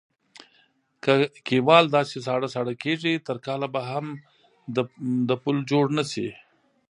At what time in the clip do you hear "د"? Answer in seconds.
5.29-5.31